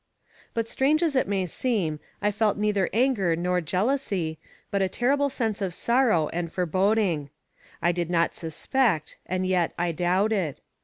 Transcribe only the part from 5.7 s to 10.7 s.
sorrow and foreboding. I did not suspect, and yet, I doubted.